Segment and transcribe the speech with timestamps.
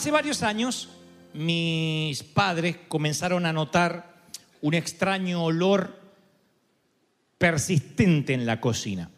[0.00, 0.88] hace varios años
[1.34, 4.22] mis padres comenzaron a notar
[4.62, 5.94] un extraño olor
[7.36, 9.10] persistente en la cocina.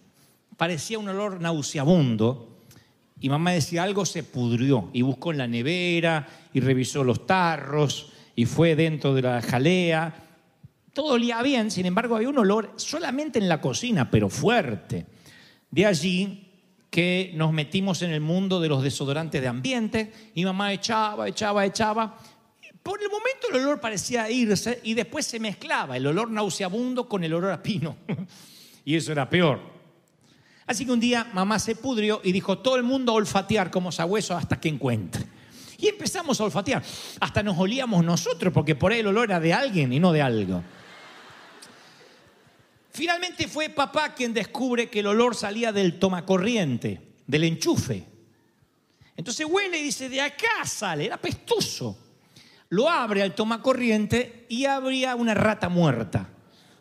[0.56, 2.64] Parecía un olor nauseabundo
[3.20, 8.10] y mamá decía algo se pudrió y buscó en la nevera y revisó los tarros
[8.34, 10.12] y fue dentro de la jalea.
[10.92, 15.06] Todo olía bien, sin embargo había un olor solamente en la cocina, pero fuerte.
[15.70, 16.51] De allí
[16.92, 21.64] que nos metimos en el mundo de los desodorantes de ambiente y mamá echaba, echaba,
[21.64, 22.18] echaba.
[22.82, 27.24] Por el momento el olor parecía irse y después se mezclaba el olor nauseabundo con
[27.24, 27.96] el olor a pino.
[28.84, 29.58] y eso era peor.
[30.66, 33.90] Así que un día mamá se pudrió y dijo, todo el mundo a olfatear como
[33.90, 35.24] sabueso hasta que encuentre.
[35.78, 36.82] Y empezamos a olfatear.
[37.20, 40.20] Hasta nos olíamos nosotros, porque por ahí el olor era de alguien y no de
[40.20, 40.62] algo.
[42.92, 48.04] Finalmente fue papá quien descubre que el olor salía del tomacorriente, del enchufe.
[49.16, 51.98] Entonces huele y dice, de acá sale, era pestoso.
[52.68, 56.28] Lo abre al tomacorriente y habría una rata muerta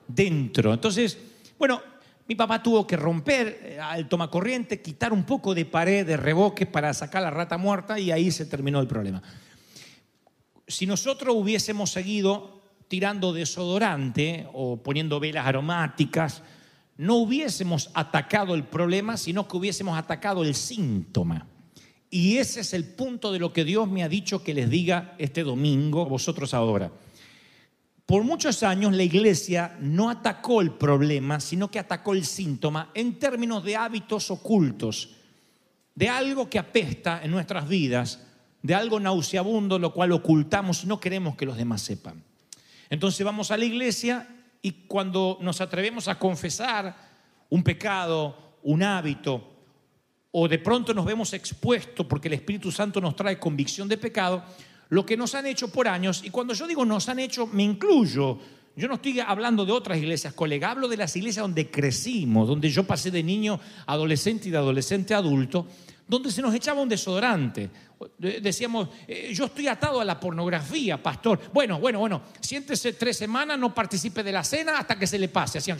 [0.07, 0.73] dentro.
[0.73, 1.17] Entonces,
[1.57, 1.81] bueno,
[2.27, 6.65] mi papá tuvo que romper eh, al tomacorriente, quitar un poco de pared, de reboque
[6.65, 9.21] para sacar la rata muerta y ahí se terminó el problema.
[10.67, 12.60] Si nosotros hubiésemos seguido
[12.91, 16.43] tirando desodorante o poniendo velas aromáticas,
[16.97, 21.47] no hubiésemos atacado el problema, sino que hubiésemos atacado el síntoma.
[22.09, 25.15] Y ese es el punto de lo que Dios me ha dicho que les diga
[25.17, 26.91] este domingo vosotros ahora.
[28.05, 33.17] Por muchos años la iglesia no atacó el problema, sino que atacó el síntoma en
[33.17, 35.11] términos de hábitos ocultos,
[35.95, 38.27] de algo que apesta en nuestras vidas,
[38.61, 42.21] de algo nauseabundo, lo cual ocultamos y no queremos que los demás sepan.
[42.91, 44.27] Entonces vamos a la iglesia
[44.61, 46.93] y cuando nos atrevemos a confesar
[47.49, 49.47] un pecado, un hábito,
[50.31, 54.43] o de pronto nos vemos expuestos porque el Espíritu Santo nos trae convicción de pecado,
[54.89, 57.63] lo que nos han hecho por años, y cuando yo digo nos han hecho, me
[57.63, 58.37] incluyo.
[58.75, 62.69] Yo no estoy hablando de otras iglesias, colega, hablo de las iglesias donde crecimos, donde
[62.69, 65.65] yo pasé de niño adolescente y de adolescente adulto,
[66.11, 67.69] donde se nos echaba un desodorante.
[68.17, 71.39] Decíamos, eh, yo estoy atado a la pornografía, pastor.
[71.53, 75.29] Bueno, bueno, bueno, siéntese tres semanas, no participe de la cena hasta que se le
[75.29, 75.59] pase.
[75.59, 75.77] Hacían...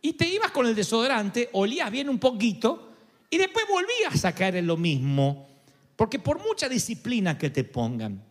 [0.00, 2.92] Y te ibas con el desodorante, olías bien un poquito
[3.28, 5.48] y después volvías a caer en lo mismo.
[5.96, 8.22] Porque por mucha disciplina que te pongan,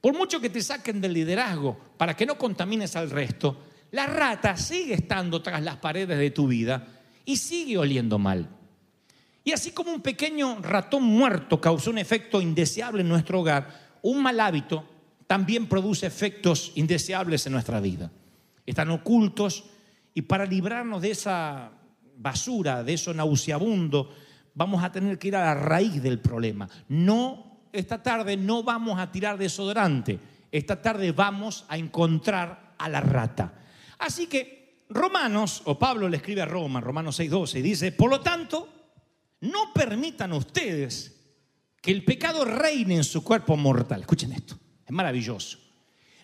[0.00, 4.56] por mucho que te saquen del liderazgo para que no contamines al resto, la rata
[4.56, 6.86] sigue estando tras las paredes de tu vida
[7.26, 8.54] y sigue oliendo mal.
[9.48, 14.22] Y así como un pequeño ratón muerto causó un efecto indeseable en nuestro hogar, un
[14.22, 14.84] mal hábito
[15.26, 18.12] también produce efectos indeseables en nuestra vida.
[18.66, 19.64] Están ocultos
[20.12, 21.70] y para librarnos de esa
[22.18, 24.14] basura, de eso nauseabundo,
[24.52, 26.68] vamos a tener que ir a la raíz del problema.
[26.90, 30.18] No, esta tarde no vamos a tirar desodorante,
[30.52, 33.54] esta tarde vamos a encontrar a la rata.
[33.98, 38.20] Así que Romanos, o Pablo le escribe a Roma, Romanos 6:12, y dice, por lo
[38.20, 38.74] tanto,
[39.40, 41.14] no permitan ustedes
[41.80, 44.00] que el pecado reine en su cuerpo mortal.
[44.00, 45.58] Escuchen esto, es maravilloso.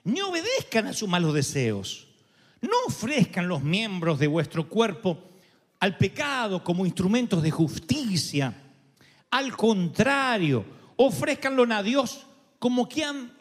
[0.04, 2.08] Ni obedezcan a sus malos deseos.
[2.60, 5.18] No ofrezcan los miembros de vuestro cuerpo
[5.80, 8.54] al pecado como instrumentos de justicia.
[9.30, 10.64] Al contrario,
[10.96, 12.26] ofrezcanlo a Dios
[12.58, 12.88] como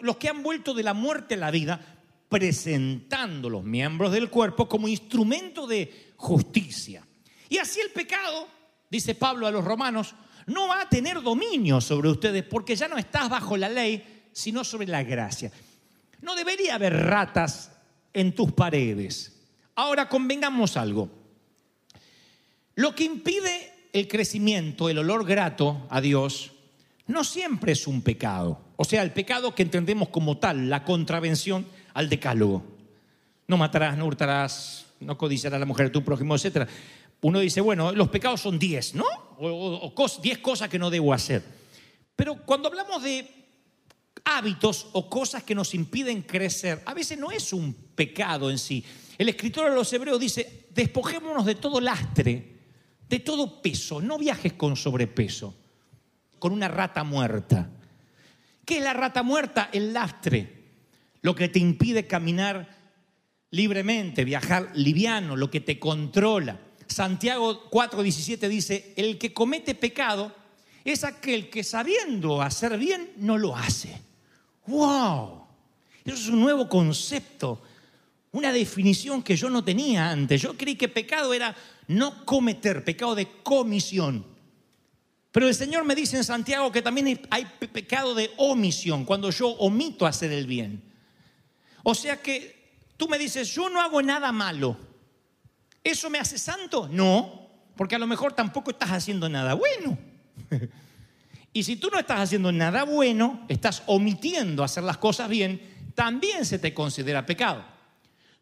[0.02, 1.80] los que han vuelto de la muerte a la vida,
[2.28, 7.08] presentando los miembros del cuerpo como instrumento de justicia.
[7.48, 8.48] Y así el pecado,
[8.94, 10.14] dice Pablo a los romanos,
[10.46, 14.64] no va a tener dominio sobre ustedes porque ya no estás bajo la ley, sino
[14.64, 15.52] sobre la gracia.
[16.22, 17.72] no debería haber ratas
[18.14, 19.42] en tus paredes.
[19.76, 21.10] Ahora convengamos algo.
[22.76, 26.52] Lo que impide el crecimiento, el olor grato a Dios,
[27.08, 28.62] no siempre es un pecado.
[28.78, 32.64] O sea, el pecado que entendemos como tal, la contravención al decálogo.
[33.48, 36.70] No matarás, no hurtarás, no codiciarás a la mujer de tu prójimo, etc.
[37.24, 39.06] Uno dice, bueno, los pecados son 10, ¿no?
[39.40, 41.42] O 10 cosas que no debo hacer.
[42.16, 43.28] Pero cuando hablamos de
[44.26, 48.84] hábitos o cosas que nos impiden crecer, a veces no es un pecado en sí.
[49.18, 52.58] El escritor de los Hebreos dice, despojémonos de todo lastre,
[53.08, 55.56] de todo peso, no viajes con sobrepeso,
[56.40, 57.70] con una rata muerta.
[58.66, 59.70] ¿Qué es la rata muerta?
[59.72, 60.64] El lastre,
[61.22, 62.68] lo que te impide caminar
[63.52, 66.60] libremente, viajar liviano, lo que te controla.
[66.88, 70.34] Santiago 4:17 dice, el que comete pecado
[70.84, 74.02] es aquel que sabiendo hacer bien no lo hace.
[74.68, 75.44] ¡Wow!
[76.06, 77.62] Eso es un nuevo concepto,
[78.32, 80.42] una definición que yo no tenía antes.
[80.42, 81.56] Yo creí que pecado era
[81.88, 84.26] no cometer, pecado de comisión.
[85.32, 89.48] Pero el Señor me dice en Santiago que también hay pecado de omisión, cuando yo
[89.48, 90.84] omito hacer el bien.
[91.82, 94.78] O sea que tú me dices, yo no hago nada malo.
[95.84, 96.88] ¿Eso me hace santo?
[96.92, 99.98] No, porque a lo mejor tampoco estás haciendo nada bueno.
[101.54, 105.62] y si tú no estás haciendo nada bueno, estás omitiendo hacer las cosas bien,
[105.96, 107.64] también se te considera pecado.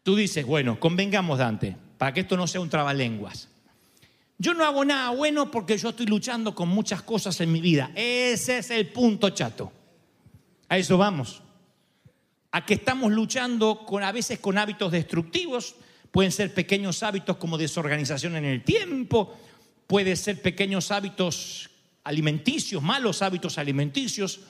[0.02, 3.48] Tú dices, bueno, convengamos Dante, para que esto no sea un trabalenguas.
[4.38, 7.92] Yo no hago nada bueno porque yo estoy luchando con muchas cosas en mi vida.
[7.94, 9.72] Ese es el punto chato.
[10.68, 11.42] A eso vamos.
[12.50, 15.76] A que estamos luchando con a veces con hábitos destructivos,
[16.12, 19.34] pueden ser pequeños hábitos como desorganización en el tiempo,
[19.88, 21.70] puede ser pequeños hábitos
[22.04, 24.40] alimenticios, malos hábitos alimenticios,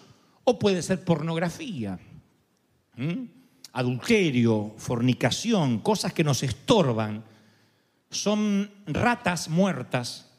[0.45, 1.99] o puede ser pornografía,
[3.73, 7.25] adulterio, fornicación, cosas que nos estorban.
[8.11, 10.31] Son ratas muertas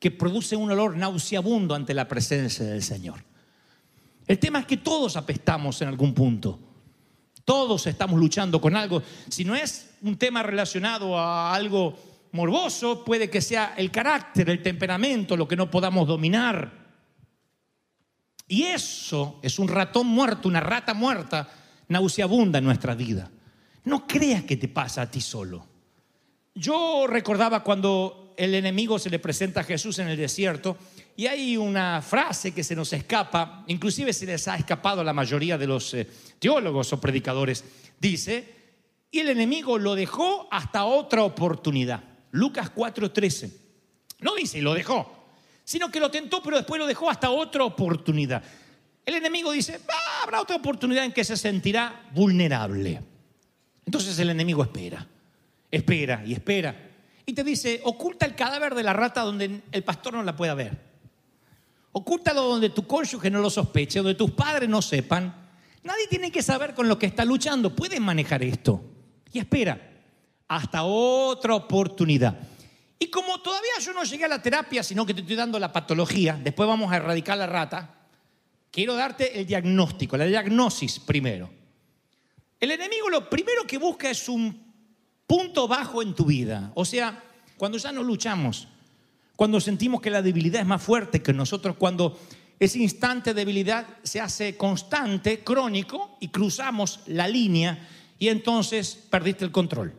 [0.00, 3.24] que producen un olor nauseabundo ante la presencia del Señor.
[4.26, 6.73] El tema es que todos apestamos en algún punto.
[7.44, 9.02] Todos estamos luchando con algo.
[9.28, 11.96] Si no es un tema relacionado a algo
[12.32, 16.84] morboso, puede que sea el carácter, el temperamento, lo que no podamos dominar.
[18.48, 21.48] Y eso es un ratón muerto, una rata muerta,
[21.88, 23.30] nauseabunda en nuestra vida.
[23.84, 25.66] No creas que te pasa a ti solo.
[26.54, 30.76] Yo recordaba cuando el enemigo se le presenta a Jesús en el desierto
[31.16, 35.12] y hay una frase que se nos escapa, inclusive se les ha escapado a la
[35.12, 36.08] mayoría de los eh,
[36.38, 37.64] teólogos o predicadores.
[38.00, 38.54] Dice,
[39.10, 42.02] y el enemigo lo dejó hasta otra oportunidad.
[42.32, 43.52] Lucas 4:13.
[44.20, 45.28] No dice, lo dejó,
[45.62, 48.42] sino que lo tentó, pero después lo dejó hasta otra oportunidad.
[49.06, 53.02] El enemigo dice, ah, habrá otra oportunidad en que se sentirá vulnerable.
[53.86, 55.06] Entonces el enemigo espera,
[55.70, 56.90] espera y espera.
[57.26, 60.54] Y te dice, oculta el cadáver de la rata donde el pastor no la pueda
[60.54, 60.93] ver.
[61.96, 65.32] Ocúltalo donde tu cónyuge no lo sospeche, donde tus padres no sepan.
[65.84, 67.74] Nadie tiene que saber con lo que está luchando.
[67.74, 68.82] Pueden manejar esto.
[69.32, 69.92] Y espera
[70.48, 72.36] hasta otra oportunidad.
[72.98, 75.72] Y como todavía yo no llegué a la terapia, sino que te estoy dando la
[75.72, 77.94] patología, después vamos a erradicar la rata,
[78.72, 81.48] quiero darte el diagnóstico, la diagnosis primero.
[82.58, 84.74] El enemigo lo primero que busca es un
[85.28, 86.72] punto bajo en tu vida.
[86.74, 87.22] O sea,
[87.56, 88.66] cuando ya no luchamos,
[89.36, 92.18] cuando sentimos que la debilidad es más fuerte que nosotros, cuando
[92.58, 97.88] ese instante de debilidad se hace constante, crónico, y cruzamos la línea
[98.18, 99.92] y entonces perdiste el control.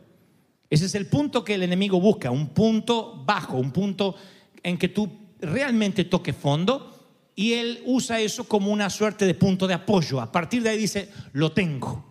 [0.68, 4.16] Ese es el punto que el enemigo busca, un punto bajo, un punto
[4.62, 6.92] en que tú realmente toques fondo
[7.36, 10.20] y él usa eso como una suerte de punto de apoyo.
[10.20, 12.05] A partir de ahí dice, lo tengo.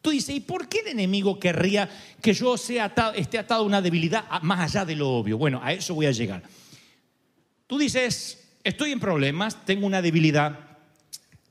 [0.00, 1.88] Tú dices, ¿y por qué el enemigo querría
[2.20, 5.38] que yo sea esté atado a una debilidad más allá de lo obvio?
[5.38, 6.42] Bueno, a eso voy a llegar.
[7.66, 10.58] Tú dices, estoy en problemas, tengo una debilidad,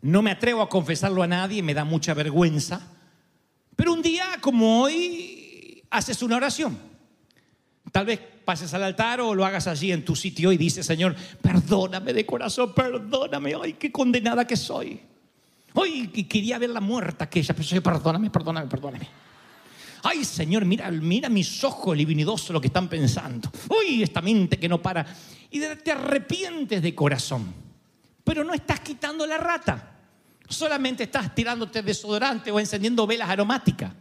[0.02, 2.82] no me atrevo a confesarlo a nadie, me da mucha vergüenza,
[3.76, 6.78] pero un día como hoy haces una oración.
[7.92, 11.16] Tal vez pases al altar o lo hagas allí en tu sitio y dices, Señor,
[11.42, 15.02] perdóname de corazón, perdóname, ay, qué condenada que soy.
[15.76, 19.08] Ay, quería ver la muerta que ella, pero perdóname, perdóname, perdóname.
[20.04, 23.52] Ay, Señor, mira, mira mis ojos libinidosos lo que están pensando.
[23.70, 25.06] Uy, esta mente que no para.
[25.52, 27.54] Y te arrepientes de corazón.
[28.24, 29.96] Pero no estás quitando la rata.
[30.48, 33.92] Solamente estás tirándote desodorante o encendiendo velas aromáticas.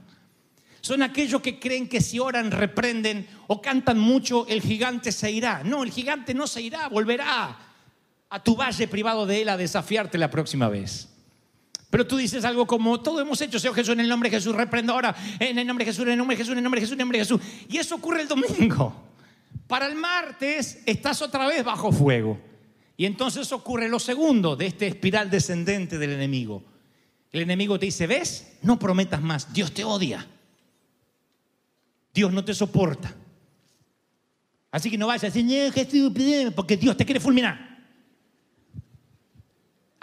[0.80, 5.64] Son aquellos que creen que si oran, reprenden o cantan mucho, el gigante se irá.
[5.64, 7.58] No, el gigante no se irá, volverá
[8.28, 11.08] a tu valle privado de él a desafiarte la próxima vez.
[11.96, 14.54] Pero tú dices algo como, todo hemos hecho, Señor Jesús, en el nombre de Jesús,
[14.54, 16.78] reprendo ahora, en el nombre de Jesús, en el nombre de Jesús, en el nombre
[16.78, 17.40] de Jesús, en el nombre de Jesús.
[17.70, 18.94] Y eso ocurre el domingo.
[19.66, 22.38] Para el martes estás otra vez bajo fuego.
[22.98, 26.62] Y entonces ocurre lo segundo de este espiral descendente del enemigo.
[27.32, 28.58] El enemigo te dice, ¿ves?
[28.60, 30.26] No prometas más, Dios te odia.
[32.12, 33.14] Dios no te soporta.
[34.70, 37.65] Así que no vayas a decir, porque Dios te quiere fulminar.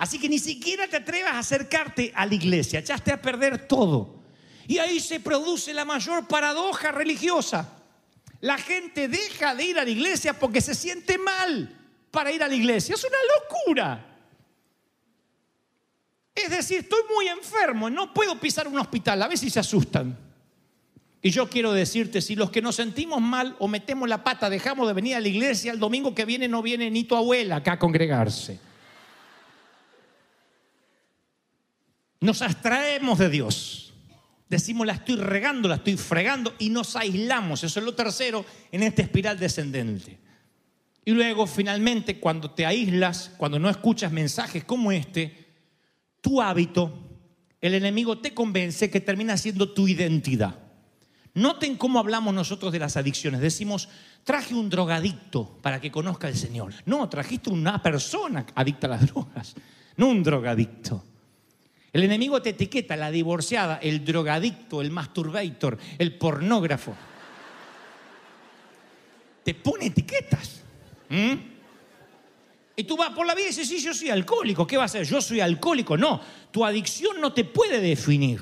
[0.03, 4.21] Así que ni siquiera te atrevas a acercarte a la iglesia, echaste a perder todo.
[4.67, 7.69] Y ahí se produce la mayor paradoja religiosa.
[8.41, 11.73] La gente deja de ir a la iglesia porque se siente mal
[12.11, 12.95] para ir a la iglesia.
[12.95, 14.05] Es una locura.
[16.35, 20.17] Es decir, estoy muy enfermo, no puedo pisar un hospital, a ver si se asustan.
[21.21, 24.85] Y yo quiero decirte, si los que nos sentimos mal o metemos la pata, dejamos
[24.85, 27.71] de venir a la iglesia, el domingo que viene no viene ni tu abuela acá
[27.71, 28.72] a congregarse.
[32.23, 33.93] Nos abstraemos de Dios.
[34.47, 37.65] Decimos, la estoy regando, la estoy fregando y nos aislamos.
[37.65, 40.19] Eso es lo tercero en esta espiral descendente.
[41.03, 45.47] Y luego, finalmente, cuando te aíslas, cuando no escuchas mensajes como este,
[46.21, 46.97] tu hábito,
[47.59, 50.55] el enemigo te convence que termina siendo tu identidad.
[51.33, 53.41] Noten cómo hablamos nosotros de las adicciones.
[53.41, 53.89] Decimos,
[54.23, 56.73] traje un drogadicto para que conozca al Señor.
[56.85, 59.55] No, trajiste una persona adicta a las drogas,
[59.97, 61.03] no un drogadicto.
[61.93, 66.95] El enemigo te etiqueta, la divorciada, el drogadicto, el masturbator, el pornógrafo.
[69.43, 70.63] Te pone etiquetas.
[72.75, 74.65] Y tú vas por la vida y dices, sí, yo soy alcohólico.
[74.65, 75.05] ¿Qué va a ser?
[75.05, 75.95] Yo soy alcohólico.
[75.95, 76.19] No,
[76.49, 78.41] tu adicción no te puede definir.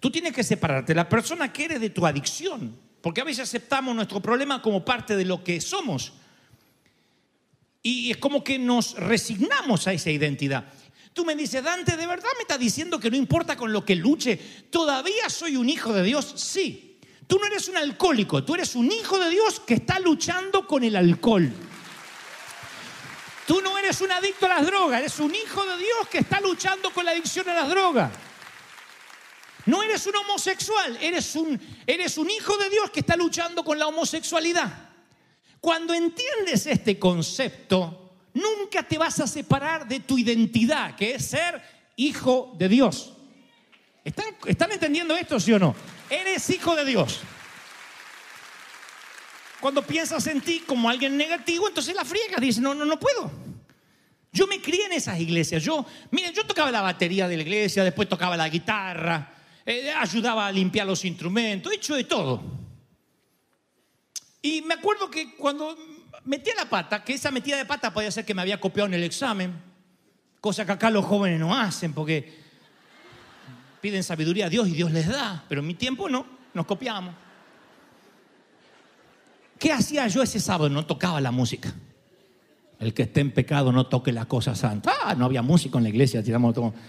[0.00, 2.76] Tú tienes que separarte la persona que eres de tu adicción.
[3.00, 6.14] Porque a veces aceptamos nuestro problema como parte de lo que somos.
[7.84, 10.72] Y es como que nos resignamos a esa identidad.
[11.12, 13.96] Tú me dices, Dante, ¿de verdad me estás diciendo que no importa con lo que
[13.96, 14.36] luche?
[14.70, 16.32] ¿Todavía soy un hijo de Dios?
[16.36, 16.98] Sí.
[17.26, 20.82] Tú no eres un alcohólico, tú eres un hijo de Dios que está luchando con
[20.82, 21.52] el alcohol.
[23.46, 26.40] Tú no eres un adicto a las drogas, eres un hijo de Dios que está
[26.40, 28.10] luchando con la adicción a las drogas.
[29.66, 33.78] No eres un homosexual, eres un, eres un hijo de Dios que está luchando con
[33.78, 34.90] la homosexualidad.
[35.60, 41.62] Cuando entiendes este concepto, nunca te vas a separar de tu identidad, que es ser
[41.96, 43.12] hijo de Dios.
[44.04, 45.74] ¿Están, ¿Están entendiendo esto, sí o no?
[46.08, 47.20] Eres hijo de Dios.
[49.60, 53.30] Cuando piensas en ti como alguien negativo, entonces la friegas, dices, no, no, no puedo.
[54.32, 55.62] Yo me crié en esas iglesias.
[55.62, 59.34] Yo, miren, yo tocaba la batería de la iglesia, después tocaba la guitarra,
[59.66, 62.42] eh, ayudaba a limpiar los instrumentos, he hecho de todo.
[64.40, 65.76] Y me acuerdo que cuando
[66.24, 68.94] metía la pata, que esa metida de pata podía ser que me había copiado en
[68.94, 69.52] el examen,
[70.40, 72.38] cosa que acá los jóvenes no hacen porque
[73.80, 77.14] piden sabiduría a Dios y Dios les da, pero en mi tiempo no, nos copiamos.
[79.58, 80.70] ¿Qué hacía yo ese sábado?
[80.70, 81.74] No tocaba la música.
[82.78, 84.94] El que esté en pecado no toque la cosa santa.
[85.02, 86.72] Ah, no había música en la iglesia, tiramos todo.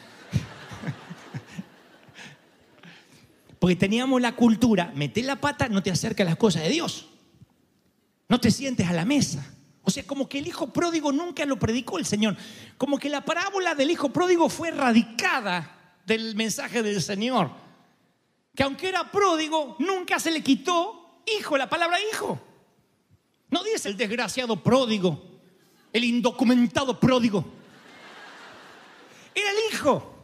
[3.59, 7.09] Porque teníamos la cultura, meter la pata no te acerca a las cosas de Dios.
[8.29, 9.45] No te sientes a la mesa.
[9.83, 12.38] O sea, como que el hijo pródigo nunca lo predicó el Señor.
[12.77, 17.50] Como que la parábola del hijo pródigo fue erradicada del mensaje del Señor.
[18.55, 22.39] Que aunque era pródigo, nunca se le quitó hijo, la palabra hijo.
[23.50, 25.41] No dice el desgraciado pródigo,
[25.91, 27.43] el indocumentado pródigo.
[29.33, 30.18] Era el hijo.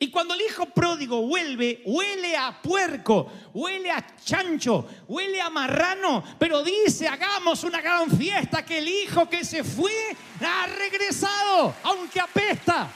[0.00, 6.22] Y cuando el hijo pródigo vuelve, huele a puerco, huele a chancho, huele a marrano,
[6.38, 12.20] pero dice, hagamos una gran fiesta que el hijo que se fue ha regresado, aunque
[12.20, 12.88] apesta.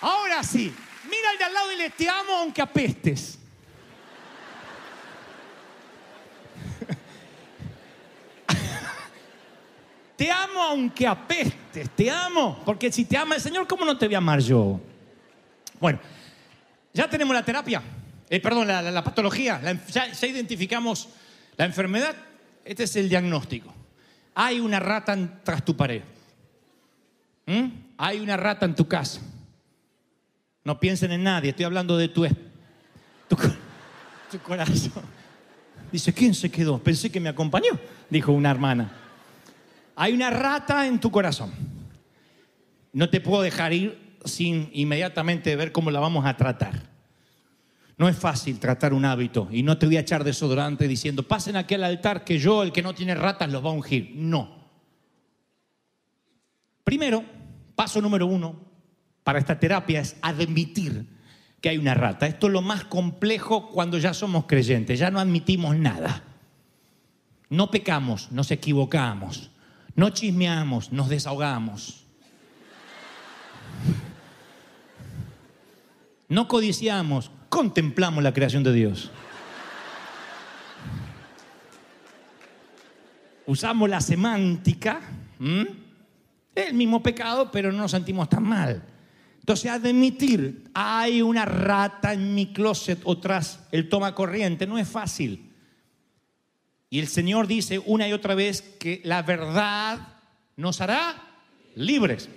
[0.00, 0.72] Ahora sí,
[1.04, 3.38] mira al de al lado y le te amo aunque apestes.
[10.18, 12.60] Te amo aunque apestes, te amo.
[12.64, 14.80] Porque si te ama el Señor, ¿cómo no te voy a amar yo?
[15.78, 16.00] Bueno,
[16.92, 17.80] ya tenemos la terapia,
[18.28, 19.60] eh, perdón, la, patología,
[19.92, 21.08] ya, identificamos
[21.56, 22.16] la enfermedad.
[22.64, 23.72] Este es el diagnóstico.
[24.34, 26.02] Hay una rata en- tras tu pared.
[27.46, 27.66] ¿Mm?
[27.96, 29.20] Hay una rata en tu casa.
[30.64, 32.26] No piensen en nadie, estoy hablando de tu,
[33.28, 33.36] tu,
[34.32, 35.04] tu corazón.
[35.92, 36.82] Dice, ¿quién se quedó?
[36.82, 37.78] Pensé que me acompañó,
[38.10, 38.90] dijo una hermana.
[39.98, 41.52] Hay una rata en tu corazón.
[42.92, 46.88] No te puedo dejar ir sin inmediatamente ver cómo la vamos a tratar.
[47.96, 51.56] No es fácil tratar un hábito y no te voy a echar desodorante diciendo, pasen
[51.56, 54.12] aquí al altar que yo, el que no tiene ratas, los va a ungir.
[54.14, 54.56] No.
[56.84, 57.24] Primero,
[57.78, 58.56] Paso número uno
[59.22, 61.06] para esta terapia es admitir
[61.60, 62.26] que hay una rata.
[62.26, 66.24] Esto es lo más complejo cuando ya somos creyentes, ya no admitimos nada.
[67.50, 69.52] No pecamos, nos equivocamos,
[69.98, 72.04] no chismeamos, nos desahogamos.
[76.28, 79.10] No codiciamos, contemplamos la creación de Dios.
[83.44, 85.00] Usamos la semántica,
[85.40, 85.66] ¿m?
[86.54, 88.80] el mismo pecado, pero no nos sentimos tan mal.
[89.40, 94.86] Entonces, admitir, hay una rata en mi closet o tras el toma corriente, no es
[94.86, 95.47] fácil.
[96.90, 99.98] Y el Señor dice una y otra vez que la verdad
[100.56, 101.42] nos hará
[101.74, 102.28] libres.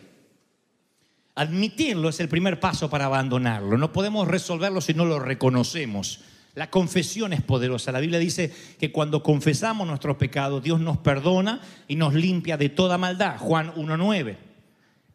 [1.36, 3.78] Admitirlo es el primer paso para abandonarlo.
[3.78, 6.20] No podemos resolverlo si no lo reconocemos.
[6.54, 7.94] La confesión es poderosa.
[7.94, 12.68] La Biblia dice que cuando confesamos nuestros pecados, Dios nos perdona y nos limpia de
[12.68, 13.38] toda maldad.
[13.40, 14.38] Juan 1.9.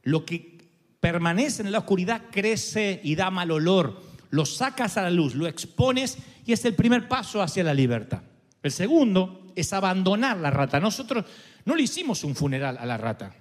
[0.04, 0.56] Lo que
[0.98, 4.00] permanece en la oscuridad crece y da mal olor.
[4.30, 6.16] Lo sacas a la luz, lo expones
[6.46, 8.22] y es el primer paso hacia la libertad.
[8.62, 10.80] El segundo es abandonar la rata.
[10.80, 11.24] Nosotros
[11.64, 13.34] no le hicimos un funeral a la rata.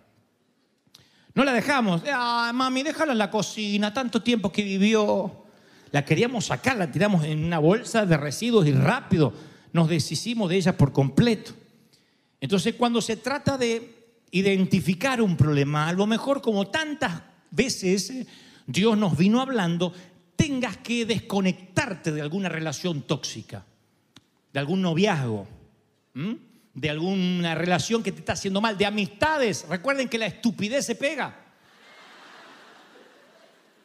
[1.33, 2.01] No la dejamos.
[2.11, 5.45] Ah, mami, déjala en la cocina, tanto tiempo que vivió.
[5.91, 9.33] La queríamos sacar, la tiramos en una bolsa de residuos y rápido
[9.75, 11.51] nos deshicimos de ella por completo.
[12.39, 13.95] Entonces, cuando se trata de
[14.31, 18.25] identificar un problema, a lo mejor como tantas veces
[18.65, 19.93] Dios nos vino hablando,
[20.37, 23.65] tengas que desconectarte de alguna relación tóxica,
[24.55, 25.45] de algún noviazgo,
[26.73, 29.65] de alguna relación que te está haciendo mal, de amistades.
[29.67, 31.35] Recuerden que la estupidez se pega.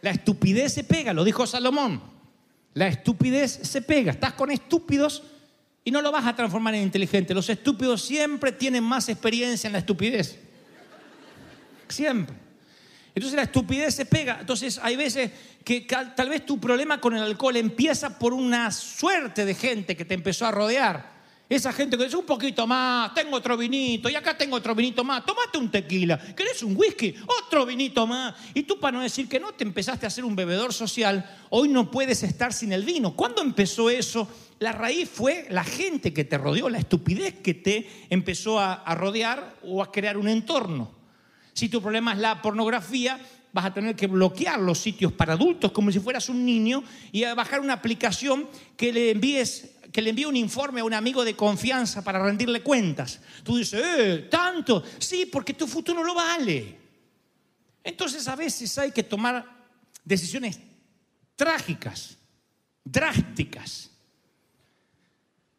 [0.00, 2.00] La estupidez se pega, lo dijo Salomón.
[2.74, 4.12] La estupidez se pega.
[4.12, 5.25] Estás con estúpidos
[5.82, 7.34] y no lo vas a transformar en inteligente.
[7.34, 10.38] Los estúpidos siempre tienen más experiencia en la estupidez.
[11.88, 12.36] Siempre.
[13.21, 14.39] Entonces la estupidez se pega.
[14.41, 15.30] Entonces hay veces
[15.63, 20.06] que tal vez tu problema con el alcohol empieza por una suerte de gente que
[20.06, 21.21] te empezó a rodear.
[21.47, 25.04] Esa gente que dice un poquito más, tengo otro vinito, y acá tengo otro vinito
[25.04, 27.15] más, tomate un tequila, ¿querés un whisky?
[27.45, 28.37] Otro vinito más.
[28.54, 31.69] Y tú para no decir que no, te empezaste a hacer un bebedor social, hoy
[31.69, 33.15] no puedes estar sin el vino.
[33.15, 34.28] ¿Cuándo empezó eso?
[34.61, 39.56] La raíz fue la gente que te rodeó, la estupidez que te empezó a rodear
[39.63, 41.00] o a crear un entorno.
[41.52, 43.19] Si tu problema es la pornografía,
[43.52, 46.82] vas a tener que bloquear los sitios para adultos como si fueras un niño
[47.13, 50.95] y a bajar una aplicación que le envíes que le envíe un informe a un
[50.95, 53.21] amigo de confianza para rendirle cuentas.
[53.43, 56.78] Tú dices, eh, tanto, sí, porque tu futuro lo vale.
[57.82, 59.45] Entonces a veces hay que tomar
[60.04, 60.60] decisiones
[61.34, 62.19] trágicas,
[62.84, 63.89] drásticas.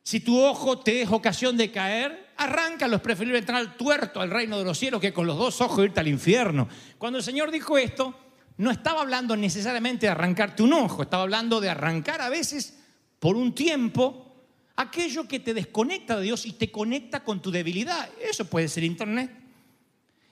[0.03, 4.31] Si tu ojo te es ocasión de caer, arráncalo, es preferible entrar al tuerto al
[4.31, 6.67] reino de los cielos que con los dos ojos irte al infierno.
[6.97, 8.15] Cuando el Señor dijo esto,
[8.57, 12.79] no estaba hablando necesariamente de arrancarte un ojo, estaba hablando de arrancar a veces
[13.19, 14.27] por un tiempo
[14.75, 18.09] aquello que te desconecta de Dios y te conecta con tu debilidad.
[18.19, 19.31] Eso puede ser internet.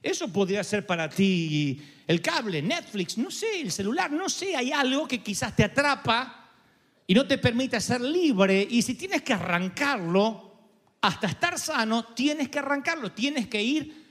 [0.02, 4.72] Eso podría ser para ti el cable, Netflix, no sé, el celular, no sé, hay
[4.72, 6.39] algo que quizás te atrapa
[7.10, 8.68] y no te permite ser libre.
[8.70, 10.54] Y si tienes que arrancarlo,
[11.02, 14.06] hasta estar sano, tienes que arrancarlo, tienes que ir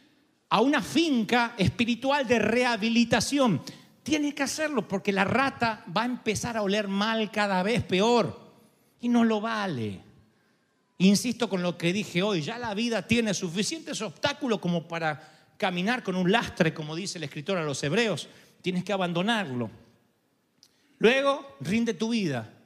[0.49, 3.63] a una finca espiritual de rehabilitación.
[4.03, 8.37] Tienes que hacerlo porque la rata va a empezar a oler mal cada vez peor
[9.01, 10.01] y no lo vale.
[10.99, 16.03] Insisto con lo que dije hoy, ya la vida tiene suficientes obstáculos como para caminar
[16.03, 18.29] con un lastre, como dice el escritor a los hebreos.
[18.61, 19.71] Tienes que abandonarlo.
[20.99, 22.57] Luego, rinde tu vida.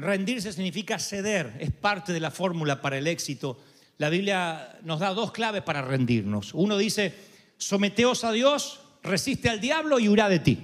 [0.00, 3.58] Rendirse significa ceder, es parte de la fórmula para el éxito.
[3.98, 6.54] La Biblia nos da dos claves para rendirnos.
[6.54, 7.14] Uno dice,
[7.58, 10.58] someteos a Dios, resiste al diablo y huirá de ti.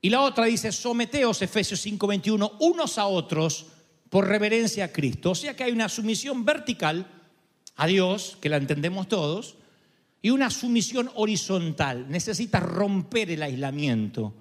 [0.00, 3.66] Y la otra dice, someteos, Efesios 5:21, unos a otros
[4.08, 5.32] por reverencia a Cristo.
[5.32, 7.06] O sea que hay una sumisión vertical
[7.74, 9.56] a Dios, que la entendemos todos,
[10.22, 12.06] y una sumisión horizontal.
[12.08, 14.32] Necesitas romper el aislamiento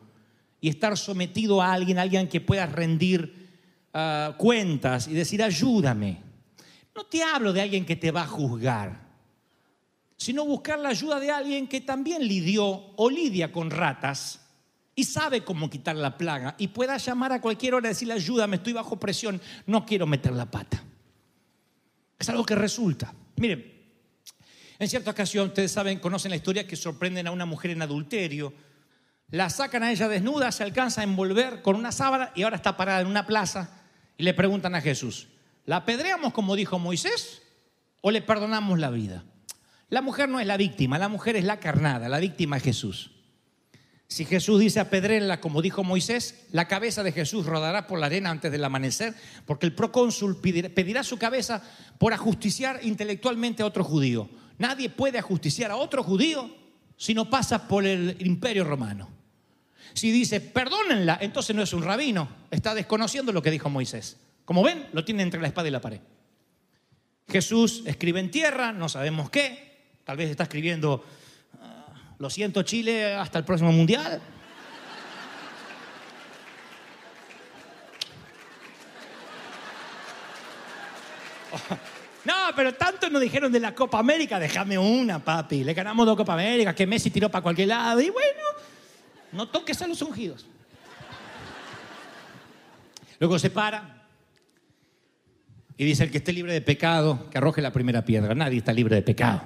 [0.61, 3.44] y estar sometido a alguien, alguien que pueda rendir
[3.95, 6.21] uh, cuentas y decir, ayúdame.
[6.93, 9.05] No te hablo de alguien que te va a juzgar,
[10.17, 14.41] sino buscar la ayuda de alguien que también lidió o lidia con ratas
[14.95, 18.57] y sabe cómo quitar la plaga y pueda llamar a cualquier hora y decirle, ayúdame,
[18.57, 20.81] estoy bajo presión, no quiero meter la pata.
[22.17, 23.13] Es algo que resulta.
[23.35, 23.73] Miren,
[24.79, 28.53] en cierta ocasión, ustedes saben, conocen la historia que sorprenden a una mujer en adulterio,
[29.31, 32.77] la sacan a ella desnuda, se alcanza a envolver con una sábana y ahora está
[32.77, 33.84] parada en una plaza
[34.17, 35.27] y le preguntan a Jesús,
[35.65, 37.41] ¿la apedreamos como dijo Moisés
[38.01, 39.23] o le perdonamos la vida?
[39.89, 43.11] La mujer no es la víctima, la mujer es la carnada, la víctima es Jesús.
[44.07, 48.29] Si Jesús dice apedréenla, como dijo Moisés, la cabeza de Jesús rodará por la arena
[48.29, 51.63] antes del amanecer, porque el procónsul pedirá, pedirá su cabeza
[51.97, 54.29] por ajusticiar intelectualmente a otro judío.
[54.57, 56.55] Nadie puede ajusticiar a otro judío
[56.97, 59.09] si no pasa por el imperio romano.
[59.93, 64.17] Si dice, perdónenla, entonces no es un rabino, está desconociendo lo que dijo Moisés.
[64.43, 66.01] Como ven, lo tiene entre la espada y la pared.
[67.27, 71.03] Jesús escribe en tierra, no sabemos qué, tal vez está escribiendo,
[71.61, 74.21] ah, lo siento Chile, hasta el próximo mundial.
[82.25, 85.63] No, pero tanto nos dijeron de la Copa América, déjame una, papi.
[85.63, 88.01] Le ganamos dos Copa América, que Messi tiró para cualquier lado.
[88.01, 88.41] Y bueno,
[89.35, 90.45] no toques a los ungidos.
[93.19, 94.07] Luego se para
[95.77, 98.33] y dice, el que esté libre de pecado, que arroje la primera piedra.
[98.33, 99.43] Nadie está libre de pecado.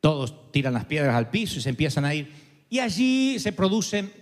[0.00, 2.32] Todos tiran las piedras al piso y se empiezan a ir.
[2.70, 4.12] Y allí se producen,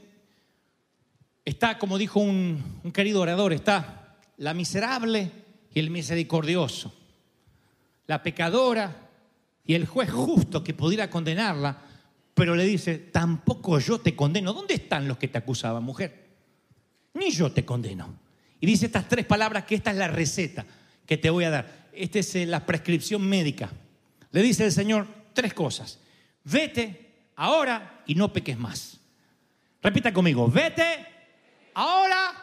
[1.45, 5.31] está, como dijo un, un querido orador, está la miserable
[5.75, 6.93] y el misericordioso
[8.07, 9.09] la pecadora
[9.65, 11.83] y el juez justo que pudiera condenarla,
[12.37, 14.53] pero le dice, tampoco yo te condeno.
[14.53, 16.27] ¿Dónde están los que te acusaban, mujer?
[17.15, 18.15] Ni yo te condeno.
[18.61, 20.67] Y dice estas tres palabras que esta es la receta
[21.07, 21.89] que te voy a dar.
[21.95, 23.71] Esta es eh, la prescripción médica.
[24.33, 25.99] Le dice el Señor tres cosas.
[26.45, 29.01] Vete ahora y no peques más.
[29.83, 31.07] Repita conmigo, vete
[31.73, 32.35] ahora,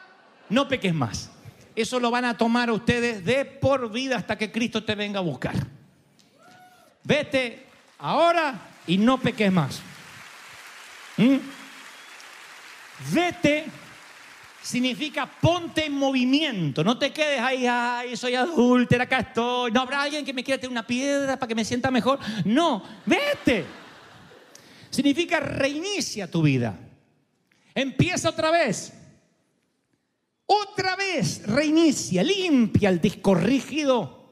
[0.50, 1.30] no peques más.
[1.76, 5.24] Eso lo van a tomar ustedes de por vida hasta que Cristo te venga a
[5.24, 5.54] buscar.
[7.04, 7.68] Vete
[8.00, 9.82] ahora y no peques más.
[11.18, 11.38] ¿Mm?
[13.12, 13.66] Vete
[14.64, 16.84] significa ponte en movimiento.
[16.84, 19.72] No te quedes ahí, ay, soy adúltera, acá estoy.
[19.72, 22.18] No habrá alguien que me quiera tener una piedra para que me sienta mejor.
[22.46, 23.66] No, vete.
[24.90, 26.80] Significa reinicia tu vida.
[27.76, 28.94] Empieza otra vez.
[30.46, 34.23] Otra vez reinicia, limpia el disco rígido,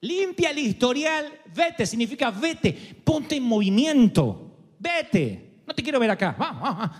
[0.00, 2.72] limpia el historial, vete, significa vete,
[3.04, 6.90] ponte en movimiento, vete, no te quiero ver acá, vamos, vamos.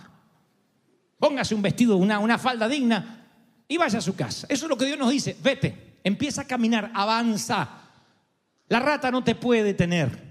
[1.18, 3.26] póngase un vestido, una, una falda digna
[3.66, 4.46] y vaya a su casa.
[4.48, 7.68] Eso es lo que Dios nos dice, vete, empieza a caminar, avanza.
[8.68, 10.30] La rata no te puede detener.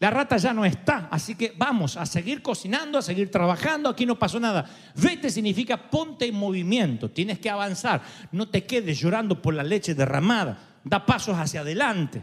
[0.00, 4.06] La rata ya no está, así que vamos a seguir cocinando, a seguir trabajando, aquí
[4.06, 4.64] no pasó nada.
[4.94, 9.96] Vete significa ponte en movimiento, tienes que avanzar, no te quedes llorando por la leche
[9.96, 12.22] derramada, da pasos hacia adelante,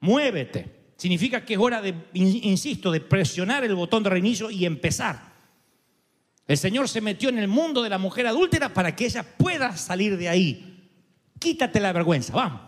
[0.00, 0.76] muévete.
[0.96, 5.34] Significa que es hora de, insisto, de presionar el botón de reinicio y empezar.
[6.46, 9.76] El Señor se metió en el mundo de la mujer adúltera para que ella pueda
[9.76, 10.90] salir de ahí.
[11.38, 12.60] Quítate la vergüenza, vamos.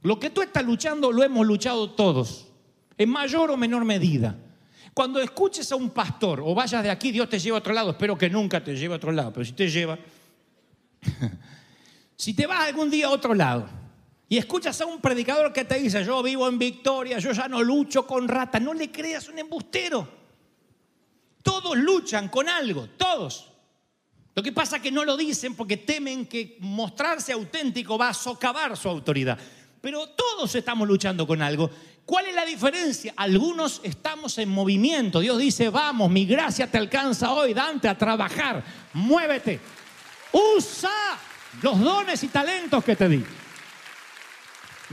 [0.00, 2.48] Lo que tú estás luchando lo hemos luchado todos
[2.96, 4.36] en mayor o menor medida.
[4.94, 7.90] Cuando escuches a un pastor o vayas de aquí, Dios te lleva a otro lado,
[7.90, 9.98] espero que nunca te lleve a otro lado, pero si te lleva,
[12.16, 13.83] si te vas algún día a otro lado
[14.28, 17.62] y escuchas a un predicador que te dice, yo vivo en victoria, yo ya no
[17.62, 20.08] lucho con rata, no le creas un embustero.
[21.42, 23.50] Todos luchan con algo, todos.
[24.34, 28.14] Lo que pasa es que no lo dicen porque temen que mostrarse auténtico va a
[28.14, 29.38] socavar su autoridad.
[29.80, 31.70] Pero todos estamos luchando con algo.
[32.06, 33.12] ¿Cuál es la diferencia?
[33.16, 35.20] Algunos estamos en movimiento.
[35.20, 38.64] Dios dice, vamos, mi gracia te alcanza hoy, Dante, a trabajar.
[38.94, 39.60] Muévete.
[40.32, 40.90] Usa
[41.62, 43.24] los dones y talentos que te di.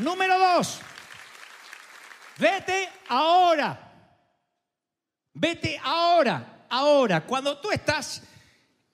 [0.02, 0.80] Número dos,
[2.40, 3.88] vete ahora.
[5.34, 7.22] Vete ahora, ahora.
[7.22, 8.24] Cuando tú estás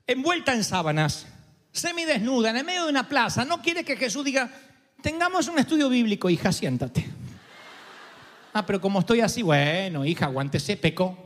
[0.05, 1.25] envuelta en sábanas,
[1.71, 4.51] semidesnuda, en el medio de una plaza, no quieres que Jesús diga,
[5.01, 7.07] tengamos un estudio bíblico, hija, siéntate.
[8.53, 11.17] Ah, pero como estoy así, bueno, hija, aguántese, peco.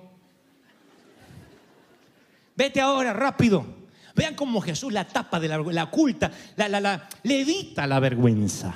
[2.56, 3.66] Vete ahora, rápido.
[4.14, 8.00] Vean cómo Jesús la tapa de la, la oculta, la, la, la, le evita la
[8.00, 8.76] vergüenza.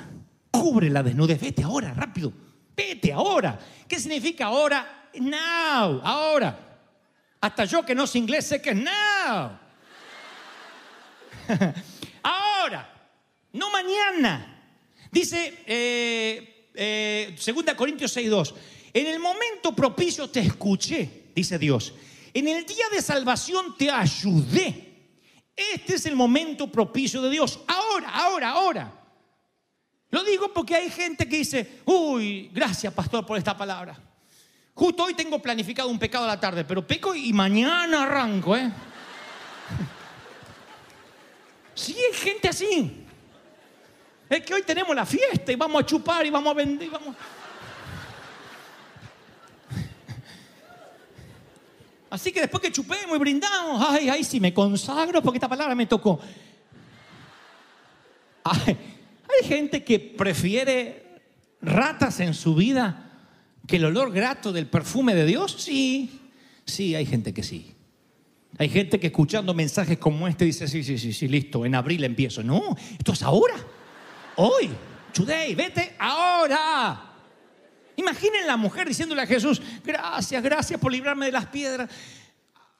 [0.60, 1.40] Cubre la desnudez.
[1.40, 2.32] Vete ahora, rápido.
[2.74, 3.58] Vete ahora.
[3.86, 5.10] ¿Qué significa ahora?
[5.14, 6.58] Now, ahora.
[7.40, 9.58] Hasta yo que no sé inglés sé que es now.
[12.22, 13.10] ahora,
[13.52, 14.52] no mañana.
[15.10, 18.54] Dice eh, eh, 2 Corintios 6.2,
[18.92, 21.94] en el momento propicio te escuché, dice Dios.
[22.34, 24.82] En el día de salvación te ayudé.
[25.54, 27.60] Este es el momento propicio de Dios.
[27.66, 29.05] Ahora, ahora, ahora.
[30.10, 33.98] Lo digo porque hay gente que dice, uy, gracias pastor por esta palabra.
[34.74, 38.70] Justo hoy tengo planificado un pecado a la tarde, pero peco y mañana arranco, ¿eh?
[41.74, 43.06] Sí, hay gente así.
[44.28, 46.88] Es que hoy tenemos la fiesta y vamos a chupar y vamos a vender.
[46.90, 47.14] Vamos...
[52.10, 55.74] Así que después que chupemos y brindamos, ay, ay, si me consagro porque esta palabra
[55.74, 56.18] me tocó.
[58.42, 58.95] Hay,
[59.28, 61.20] hay gente que prefiere
[61.60, 63.02] ratas en su vida
[63.66, 65.56] que el olor grato del perfume de Dios.
[65.58, 66.20] Sí,
[66.64, 67.74] sí, hay gente que sí.
[68.58, 72.04] Hay gente que escuchando mensajes como este dice, sí, sí, sí, sí, listo, en abril
[72.04, 72.42] empiezo.
[72.42, 73.54] No, esto es ahora.
[74.36, 74.70] Hoy.
[75.12, 77.14] Today, vete ahora.
[77.96, 81.90] Imaginen la mujer diciéndole a Jesús, gracias, gracias por librarme de las piedras.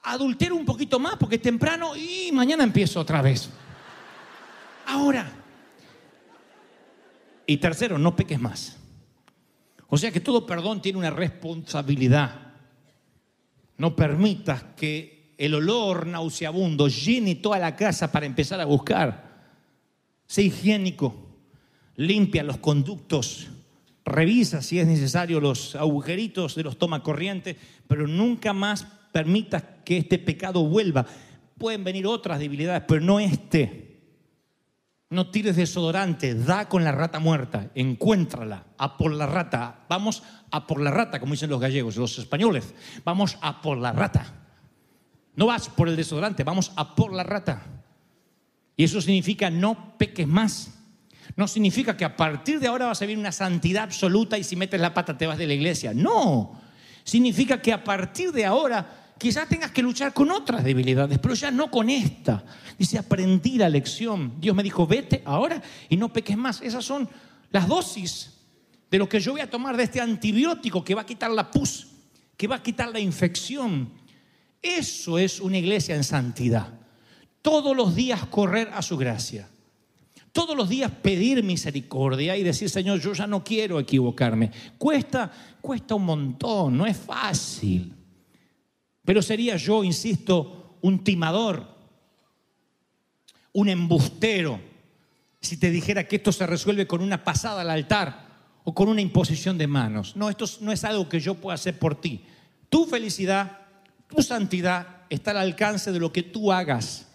[0.03, 3.49] Adultero un poquito más porque es temprano y mañana empiezo otra vez.
[4.85, 5.46] Ahora.
[7.47, 8.77] Y tercero, no peques más.
[9.87, 12.53] O sea que todo perdón tiene una responsabilidad.
[13.77, 19.27] No permitas que el olor nauseabundo llene toda la casa para empezar a buscar.
[20.25, 21.15] Sé higiénico,
[21.95, 23.47] limpia los conductos,
[24.03, 27.55] revisa si es necesario los agujeritos de los tomacorrientes,
[27.87, 31.05] pero nunca más permitas que este pecado vuelva.
[31.57, 33.86] Pueden venir otras debilidades, pero no este.
[35.09, 39.85] No tires desodorante, da con la rata muerta, encuéntrala, a por la rata.
[39.87, 42.73] Vamos a por la rata, como dicen los gallegos, los españoles.
[43.05, 44.25] Vamos a por la rata.
[45.35, 47.63] No vas por el desodorante, vamos a por la rata.
[48.75, 50.73] Y eso significa no peques más.
[51.37, 54.55] No significa que a partir de ahora vas a vivir una santidad absoluta y si
[54.55, 55.93] metes la pata te vas de la iglesia.
[55.93, 56.59] No.
[57.03, 61.51] Significa que a partir de ahora quizás tengas que luchar con otras debilidades, pero ya
[61.51, 62.43] no con esta.
[62.77, 64.33] Dice, aprendí la lección.
[64.39, 66.61] Dios me dijo, vete ahora y no peques más.
[66.61, 67.09] Esas son
[67.51, 68.33] las dosis
[68.89, 71.51] de lo que yo voy a tomar de este antibiótico que va a quitar la
[71.51, 71.87] pus,
[72.35, 73.91] que va a quitar la infección.
[74.61, 76.73] Eso es una iglesia en santidad.
[77.41, 79.49] Todos los días correr a su gracia.
[80.31, 84.51] Todos los días pedir misericordia y decir, Señor, yo ya no quiero equivocarme.
[84.77, 87.96] Cuesta, cuesta un montón, no es fácil.
[89.07, 91.65] Pero sería yo, insisto, un timador,
[93.53, 94.59] un embustero,
[95.39, 98.27] si te dijera que esto se resuelve con una pasada al altar
[98.65, 100.17] o con una imposición de manos.
[100.17, 102.25] No, esto no es algo que yo pueda hacer por ti.
[102.67, 103.59] Tu felicidad,
[104.13, 107.07] tu santidad está al alcance de lo que tú hagas.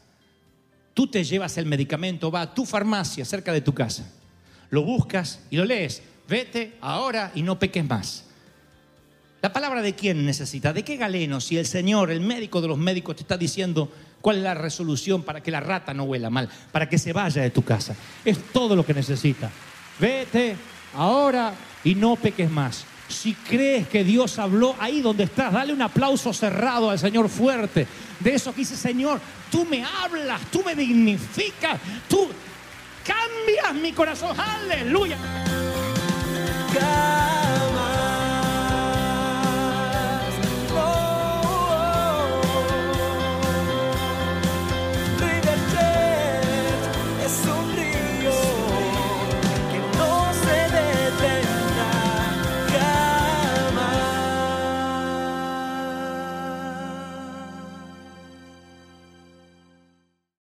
[0.95, 4.11] Tú te llevas el medicamento, va a tu farmacia cerca de tu casa,
[4.71, 6.03] lo buscas y lo lees.
[6.27, 8.32] Vete ahora y no peques más.
[9.43, 10.73] ¿La palabra de quién necesita?
[10.73, 11.41] ¿De qué galeno?
[11.41, 15.25] Si el Señor, el médico de los médicos, te está diciendo cuál es la resolución
[15.25, 17.97] para que la rata no huela mal, para que se vaya de tu casa.
[18.25, 19.51] Es todo lo que necesita.
[19.99, 20.55] Vete
[20.95, 22.85] ahora y no peques más.
[23.09, 27.89] Si crees que Dios habló ahí donde estás, dale un aplauso cerrado al Señor fuerte.
[28.21, 32.29] De eso que dice, Señor, tú me hablas, tú me dignificas, tú
[33.05, 34.37] cambias mi corazón.
[34.39, 35.19] Aleluya.